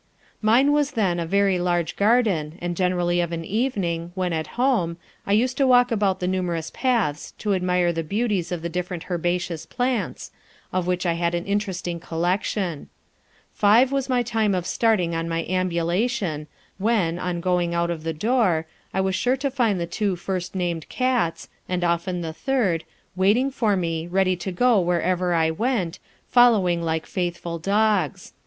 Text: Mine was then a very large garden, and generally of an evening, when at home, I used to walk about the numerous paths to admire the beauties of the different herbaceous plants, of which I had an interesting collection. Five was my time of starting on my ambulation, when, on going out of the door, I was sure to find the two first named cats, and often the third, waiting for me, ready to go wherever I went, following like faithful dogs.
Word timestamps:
Mine 0.41 0.71
was 0.71 0.93
then 0.97 1.19
a 1.19 1.27
very 1.27 1.59
large 1.59 1.95
garden, 1.95 2.57
and 2.59 2.75
generally 2.75 3.21
of 3.21 3.31
an 3.31 3.45
evening, 3.45 4.11
when 4.15 4.33
at 4.33 4.47
home, 4.57 4.97
I 5.27 5.33
used 5.33 5.57
to 5.57 5.67
walk 5.67 5.91
about 5.91 6.19
the 6.19 6.27
numerous 6.27 6.71
paths 6.73 7.33
to 7.37 7.53
admire 7.53 7.93
the 7.93 8.01
beauties 8.03 8.51
of 8.51 8.63
the 8.63 8.67
different 8.67 9.11
herbaceous 9.11 9.67
plants, 9.67 10.31
of 10.73 10.87
which 10.87 11.05
I 11.05 11.13
had 11.13 11.35
an 11.35 11.45
interesting 11.45 11.99
collection. 11.99 12.89
Five 13.53 13.91
was 13.91 14.09
my 14.09 14.23
time 14.23 14.55
of 14.55 14.65
starting 14.65 15.13
on 15.13 15.29
my 15.29 15.45
ambulation, 15.45 16.47
when, 16.79 17.19
on 17.19 17.39
going 17.39 17.75
out 17.75 17.91
of 17.91 18.01
the 18.01 18.11
door, 18.11 18.65
I 18.95 19.01
was 19.01 19.13
sure 19.13 19.37
to 19.37 19.51
find 19.51 19.79
the 19.79 19.85
two 19.85 20.15
first 20.15 20.55
named 20.55 20.89
cats, 20.89 21.47
and 21.69 21.83
often 21.83 22.21
the 22.21 22.33
third, 22.33 22.85
waiting 23.15 23.51
for 23.51 23.77
me, 23.77 24.07
ready 24.07 24.35
to 24.37 24.51
go 24.51 24.79
wherever 24.81 25.35
I 25.35 25.51
went, 25.51 25.99
following 26.27 26.81
like 26.81 27.05
faithful 27.05 27.59
dogs. 27.59 28.33